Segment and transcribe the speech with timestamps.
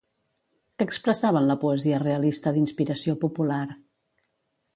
[0.79, 3.63] Què expressava en la poesia realista d'inspiració popular?